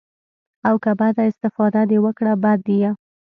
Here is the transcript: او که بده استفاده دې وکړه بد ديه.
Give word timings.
او 0.67 0.75
که 0.83 0.91
بده 0.99 1.23
استفاده 1.31 1.81
دې 1.89 1.97
وکړه 2.05 2.33
بد 2.43 2.59
ديه. 2.67 2.91